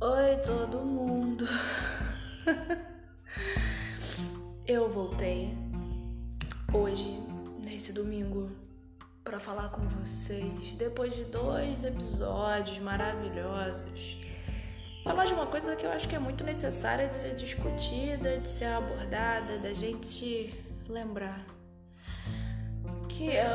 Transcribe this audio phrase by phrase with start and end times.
[0.00, 1.46] Oi, todo mundo.
[4.68, 5.56] Eu voltei
[6.74, 7.18] hoje,
[7.58, 8.50] nesse domingo,
[9.22, 14.18] para falar com vocês depois de dois episódios maravilhosos.
[15.04, 18.48] Falar de uma coisa que eu acho que é muito necessária de ser discutida, de
[18.50, 20.52] ser abordada, da gente
[20.86, 21.46] lembrar
[23.16, 23.48] que é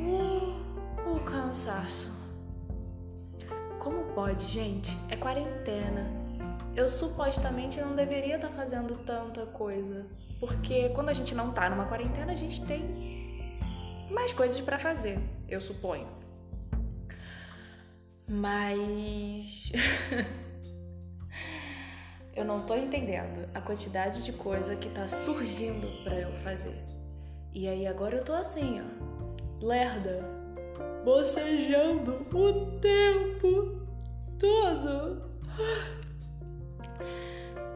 [0.00, 2.10] o, o cansaço.
[3.78, 4.98] Como pode, gente?
[5.08, 6.10] É quarentena.
[6.74, 10.06] Eu supostamente não deveria estar tá fazendo tanta coisa,
[10.40, 13.48] porque quando a gente não tá numa quarentena, a gente tem
[14.10, 16.08] mais coisas para fazer, eu suponho.
[18.26, 19.70] Mas
[22.34, 26.99] eu não tô entendendo a quantidade de coisa que tá surgindo para eu fazer.
[27.52, 30.24] E aí agora eu tô assim, ó, lerda,
[31.04, 33.86] bocejando o tempo
[34.38, 35.30] todo.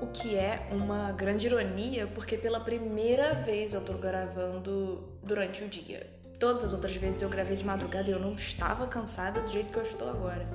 [0.01, 5.69] O que é uma grande ironia, porque pela primeira vez eu tô gravando durante o
[5.69, 6.07] dia.
[6.39, 9.73] Todas as outras vezes eu gravei de madrugada e eu não estava cansada do jeito
[9.73, 10.47] que eu estou agora.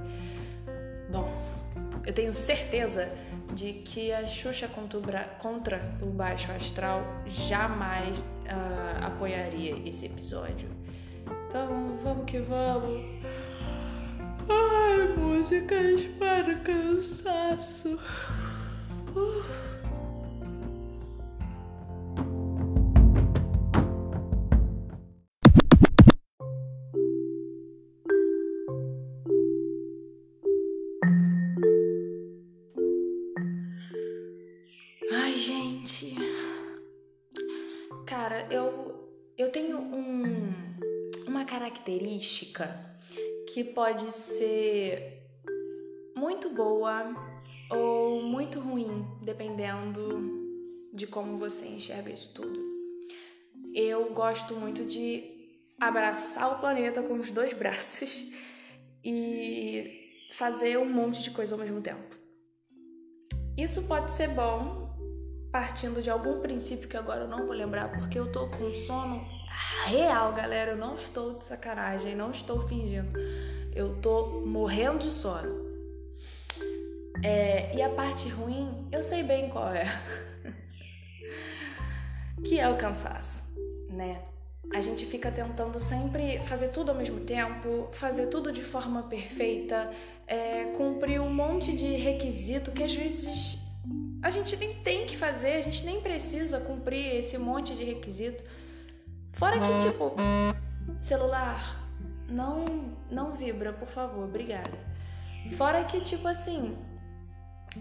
[1.10, 1.30] Bom,
[2.06, 3.10] eu tenho certeza
[3.54, 10.70] de que a Xuxa contra o Baixo Astral jamais uh, apoiaria esse episódio.
[11.48, 13.06] Então, vamos que vamos.
[14.50, 18.00] Ai, músicas para cansaço.
[19.16, 19.79] Uh.
[41.46, 42.74] Característica
[43.54, 45.24] que pode ser
[46.16, 47.14] muito boa
[47.72, 50.40] ou muito ruim, dependendo
[50.94, 52.60] de como você enxerga isso tudo.
[53.74, 55.24] Eu gosto muito de
[55.80, 58.26] abraçar o planeta com os dois braços
[59.04, 62.18] e fazer um monte de coisa ao mesmo tempo.
[63.58, 64.90] Isso pode ser bom
[65.52, 69.26] partindo de algum princípio que agora eu não vou lembrar porque eu tô com sono
[69.86, 70.72] real, galera.
[70.72, 73.18] Eu não estou de sacanagem, não estou fingindo.
[73.76, 75.68] Eu tô morrendo de sono.
[77.24, 79.86] É, e a parte ruim, eu sei bem qual é.
[82.44, 83.44] que é o cansaço,
[83.90, 84.22] né?
[84.74, 89.90] A gente fica tentando sempre fazer tudo ao mesmo tempo, fazer tudo de forma perfeita,
[90.28, 93.58] é, cumprir um monte de requisito que às vezes
[94.22, 98.44] a gente nem tem que fazer, a gente nem precisa cumprir esse monte de requisito.
[99.34, 100.16] Fora que, tipo,
[101.00, 101.80] celular,
[102.28, 102.66] não,
[103.10, 104.78] não vibra, por favor, obrigada.
[105.58, 106.78] Fora que, tipo assim,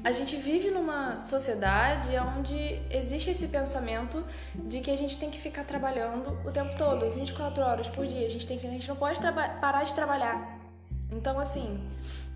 [0.05, 5.39] a gente vive numa sociedade onde existe esse pensamento de que a gente tem que
[5.39, 8.27] ficar trabalhando o tempo todo, 24 horas por dia.
[8.27, 9.21] A gente, tem que, a gente não pode
[9.61, 10.59] parar de trabalhar.
[11.11, 11.81] Então, assim,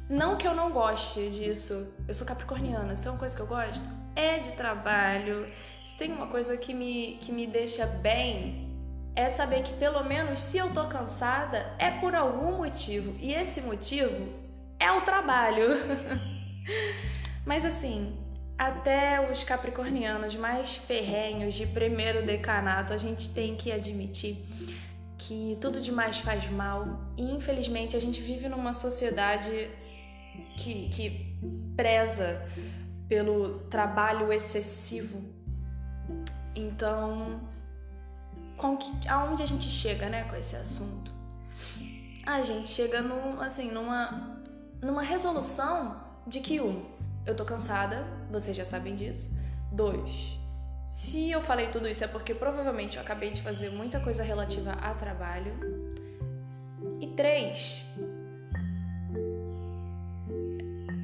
[0.09, 1.95] não que eu não goste disso.
[2.09, 3.85] Eu sou capricorniana, se tem uma coisa que eu gosto,
[4.17, 5.47] é de trabalho.
[5.85, 8.72] Se tem uma coisa que me, que me deixa bem,
[9.15, 13.61] é saber que pelo menos se eu tô cansada é por algum motivo e esse
[13.61, 14.29] motivo
[14.79, 15.69] é o trabalho.
[17.45, 18.17] Mas assim,
[18.57, 24.37] até os capricornianos mais ferrenhos de primeiro decanato, a gente tem que admitir
[25.19, 29.71] que tudo demais faz mal e infelizmente a gente vive numa sociedade
[30.57, 31.37] que, que
[31.77, 32.43] preza
[33.09, 35.23] pelo trabalho excessivo.
[36.55, 37.41] Então,
[38.63, 41.11] com que, aonde a gente chega, né, com esse assunto?
[42.25, 44.39] A gente chega num, assim, numa,
[44.81, 46.87] numa resolução de que um,
[47.27, 49.33] eu tô cansada, vocês já sabem disso.
[49.73, 50.39] Dois,
[50.87, 54.71] se eu falei tudo isso é porque provavelmente eu acabei de fazer muita coisa relativa
[54.71, 55.53] a trabalho.
[57.01, 57.85] E três,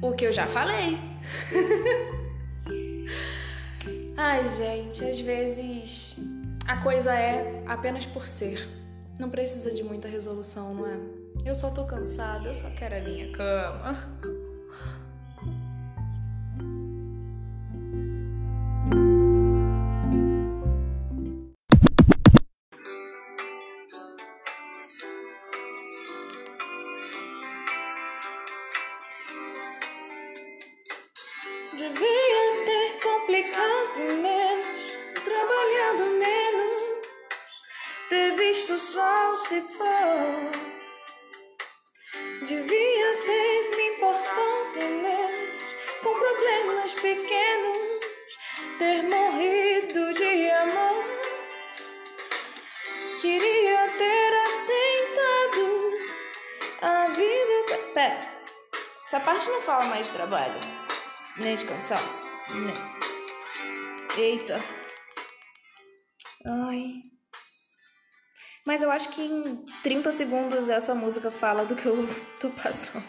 [0.01, 0.97] o que eu já falei.
[4.15, 6.17] Ai, gente, às vezes
[6.67, 8.67] a coisa é apenas por ser.
[9.17, 10.97] Não precisa de muita resolução, não é?
[11.45, 13.95] Eu só tô cansada, eu só quero a minha cama.
[31.71, 34.28] Devia ter complicado menos,
[38.69, 40.51] o sol se pôr.
[42.45, 45.39] Devia ter me importado menos
[46.03, 47.79] com problemas pequenos,
[48.77, 51.03] ter morrido de amor.
[53.21, 55.91] Queria ter aceitado
[56.81, 57.77] a vida.
[57.93, 58.19] Pera,
[59.05, 60.59] essa parte não fala mais de trabalho,
[61.37, 62.75] nem de cansaço, nem.
[64.17, 64.61] Eita.
[66.45, 67.08] Ai.
[68.69, 72.07] Mas eu acho que em 30 segundos essa música fala do que eu
[72.39, 73.03] tô passando.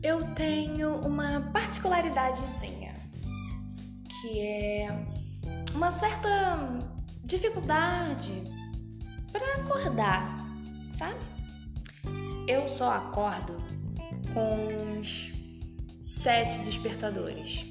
[0.00, 2.94] Eu tenho uma particularidadezinha,
[4.20, 4.86] que é
[5.74, 6.78] uma certa
[7.24, 8.44] dificuldade
[9.32, 10.36] para acordar,
[10.88, 11.18] sabe?
[12.46, 13.56] Eu só acordo
[14.32, 15.36] com uns
[16.18, 17.64] sete despertadores.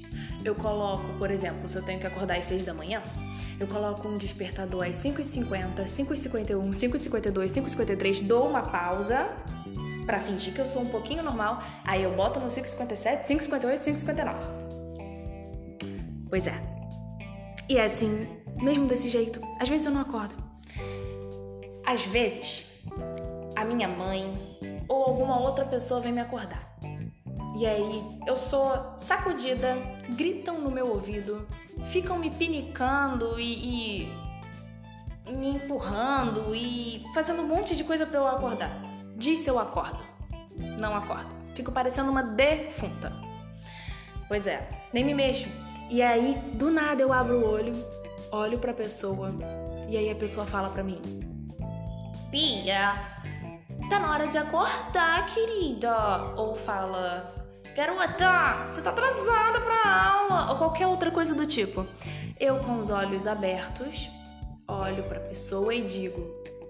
[0.44, 3.02] Eu coloco, por exemplo, se eu tenho que acordar às 6 da manhã,
[3.60, 9.28] eu coloco um despertador às 5h50, 5h51, 5h52, 5h53, dou uma pausa
[10.06, 14.34] para fingir que eu sou um pouquinho normal, aí eu boto no 5h57, 5h58, 5h59.
[16.30, 16.58] Pois é.
[17.68, 20.34] E é assim, mesmo desse jeito, às vezes eu não acordo.
[21.84, 22.64] Às vezes,
[23.54, 24.58] a minha mãe
[24.88, 26.78] ou alguma outra pessoa vem me acordar.
[27.58, 29.76] E aí eu sou sacudida,
[30.10, 31.44] gritam no meu ouvido,
[31.90, 38.28] ficam me pinicando e, e me empurrando e fazendo um monte de coisa para eu
[38.28, 38.80] acordar.
[39.16, 39.98] Diz se eu acordo.
[40.78, 41.28] Não acordo.
[41.56, 43.12] Fico parecendo uma defunta.
[44.28, 45.48] Pois é, nem me mexo.
[45.90, 47.72] E aí, do nada eu abro o olho,
[48.30, 49.34] olho pra pessoa
[49.88, 51.00] e aí a pessoa fala pra mim:
[52.30, 52.94] Pia,
[53.90, 56.34] tá na hora de acordar, querida.
[56.36, 57.37] Ou fala:
[57.78, 60.50] Garota, você tá atrasada pra aula.
[60.50, 61.86] Ou qualquer outra coisa do tipo.
[62.40, 64.10] Eu, com os olhos abertos,
[64.66, 66.20] olho pra pessoa e digo: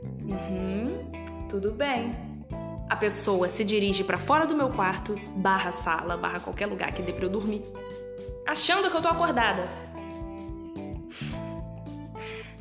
[0.02, 2.10] Uhum, tudo bem.
[2.90, 7.00] A pessoa se dirige para fora do meu quarto, barra sala, barra qualquer lugar que
[7.00, 7.62] dê pra eu dormir,
[8.46, 9.64] achando que eu tô acordada.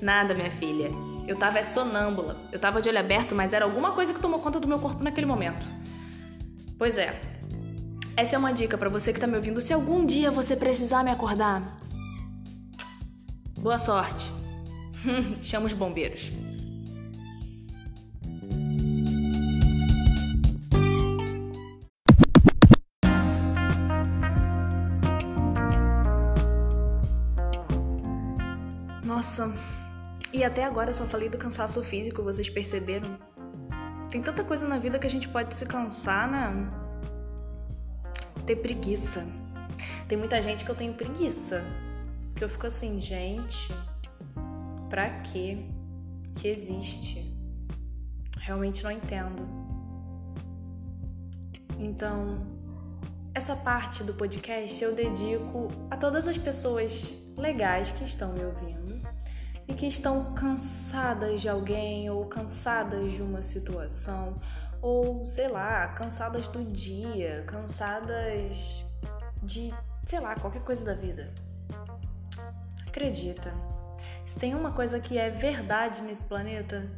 [0.01, 0.89] Nada, minha filha.
[1.27, 2.37] Eu tava sonâmbula.
[2.53, 5.03] Eu tava de olho aberto, mas era alguma coisa que tomou conta do meu corpo
[5.03, 5.67] naquele momento.
[6.77, 7.19] Pois é,
[8.17, 9.61] essa é uma dica para você que tá me ouvindo.
[9.61, 11.79] Se algum dia você precisar me acordar,
[13.59, 14.33] boa sorte.
[15.39, 16.31] Chama os bombeiros.
[29.05, 29.53] Nossa,
[30.33, 33.15] e até agora eu só falei do cansaço físico, vocês perceberam?
[34.09, 36.86] Tem tanta coisa na vida que a gente pode se cansar, né?
[38.47, 39.27] Ter preguiça.
[40.07, 41.63] Tem muita gente que eu tenho preguiça.
[42.33, 43.73] Que eu fico assim, gente,
[44.89, 45.65] pra quê
[46.39, 47.35] que existe?
[48.37, 49.43] Realmente não entendo.
[51.77, 52.47] Então,
[53.33, 59.01] essa parte do podcast eu dedico a todas as pessoas legais que estão me ouvindo
[59.67, 64.39] e que estão cansadas de alguém ou cansadas de uma situação
[64.87, 68.85] ou sei lá, cansadas do dia, cansadas
[69.43, 69.73] de,
[70.05, 71.33] sei lá, qualquer coisa da vida.
[72.87, 73.53] Acredita,
[74.25, 76.89] se tem uma coisa que é verdade nesse planeta,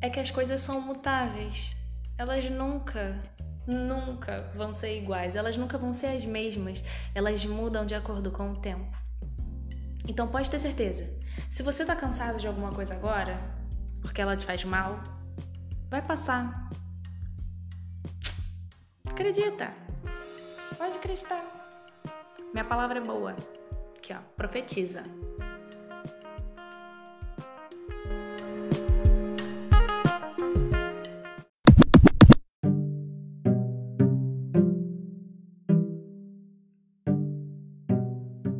[0.00, 1.76] é que as coisas são mutáveis.
[2.18, 3.22] Elas nunca,
[3.68, 6.82] nunca vão ser iguais, elas nunca vão ser as mesmas,
[7.14, 8.96] elas mudam de acordo com o tempo.
[10.08, 11.08] Então pode ter certeza,
[11.48, 13.38] se você tá cansado de alguma coisa agora,
[14.00, 15.04] porque ela te faz mal,
[15.88, 16.71] vai passar.
[19.22, 19.72] Acredita.
[20.76, 21.40] Pode acreditar.
[22.52, 23.36] Minha palavra é boa.
[23.96, 24.18] Aqui, ó.
[24.36, 25.04] Profetiza.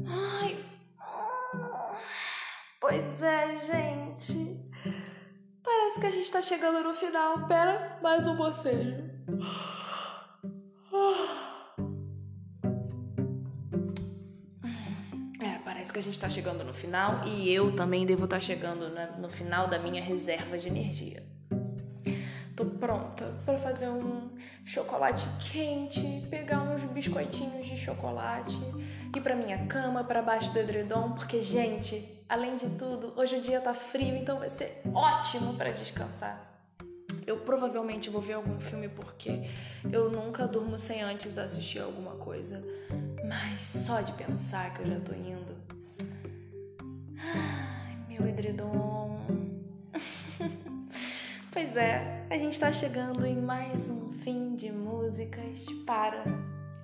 [0.06, 0.64] Ai.
[2.80, 4.70] Pois é, gente.
[5.60, 7.48] Parece que a gente tá chegando no final.
[7.48, 9.10] Pera, mais um bocejo.
[15.40, 18.40] É, parece que a gente está chegando no final e eu também devo estar tá
[18.40, 21.22] chegando no final da minha reserva de energia.
[22.54, 24.30] Tô pronta para fazer um
[24.64, 28.56] chocolate quente, pegar uns biscoitinhos de chocolate,
[29.16, 33.40] ir para minha cama, para baixo do edredom, porque gente, além de tudo, hoje o
[33.40, 36.51] dia tá frio, então vai ser ótimo para descansar.
[37.26, 39.42] Eu provavelmente vou ver algum filme porque
[39.90, 42.62] eu nunca durmo sem antes assistir alguma coisa.
[43.26, 45.56] Mas só de pensar que eu já tô indo.
[47.18, 49.20] Ai, meu edredom.
[51.52, 56.24] pois é, a gente tá chegando em mais um fim de músicas para.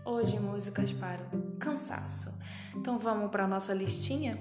[0.04, 2.32] Hoje, músicas para o cansaço.
[2.74, 4.38] Então vamos para nossa listinha?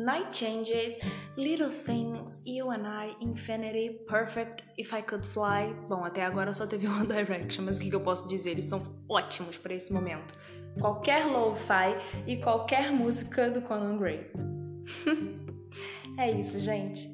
[0.00, 0.98] Night Changes,
[1.36, 5.74] Little Things, You and I, Infinity, Perfect, If I Could Fly.
[5.88, 8.52] Bom, até agora só teve One Direction, mas o que eu posso dizer?
[8.52, 10.34] Eles são ótimos para esse momento.
[10.80, 14.30] Qualquer lo-fi e qualquer música do Conan Gray.
[16.18, 17.10] é isso, gente.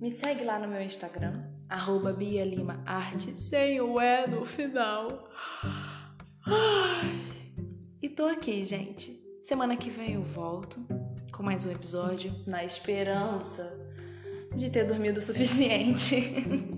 [0.00, 5.28] Me segue lá no meu Instagram, arroba Bia Lima Arte, sem o E no final.
[8.00, 9.20] E tô aqui, gente.
[9.40, 10.97] Semana que vem eu volto
[11.38, 13.72] com mais um episódio, na esperança
[14.56, 16.74] de ter dormido o suficiente.